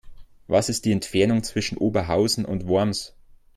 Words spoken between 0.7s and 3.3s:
die Entfernung zwischen Oberhausen und Worms?